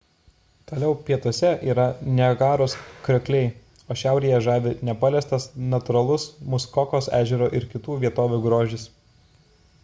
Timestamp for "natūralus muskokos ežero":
5.75-7.53